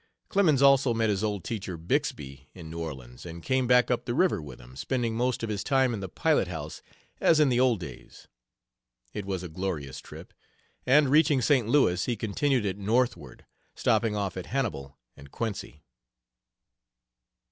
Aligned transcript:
Clemens 0.29 0.63
also 0.63 0.95
met 0.95 1.11
his 1.11 1.23
old 1.23 1.43
teacher 1.43 1.77
Bixby 1.77 2.49
in 2.55 2.71
New 2.71 2.79
Orleans, 2.79 3.23
and 3.23 3.43
came 3.43 3.67
back 3.67 3.91
up 3.91 4.05
the 4.05 4.15
river 4.15 4.41
with 4.41 4.59
him, 4.59 4.75
spending 4.75 5.13
most 5.13 5.43
of 5.43 5.49
his 5.51 5.63
time 5.63 5.93
in 5.93 5.99
the 5.99 6.09
pilot 6.09 6.47
house, 6.47 6.81
as 7.19 7.39
in 7.39 7.49
the 7.49 7.59
old 7.59 7.81
days. 7.81 8.27
It 9.13 9.27
was 9.27 9.43
a 9.43 9.47
glorious 9.47 9.99
trip, 9.99 10.33
and, 10.87 11.07
reaching 11.09 11.39
St. 11.39 11.67
Louis, 11.67 12.03
he 12.05 12.15
continued 12.15 12.65
it 12.65 12.79
northward, 12.79 13.45
stopping 13.75 14.15
off 14.15 14.35
at 14.37 14.47
Hannibal 14.47 14.97
and 15.15 15.29
Quincy.' 15.31 15.83